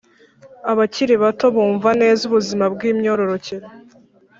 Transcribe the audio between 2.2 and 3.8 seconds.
ubuzima bw’imyororokere